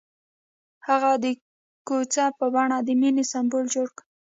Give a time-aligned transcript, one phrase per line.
[0.87, 1.25] هغه د
[1.87, 4.03] کوڅه په بڼه د مینې سمبول جوړ کړ.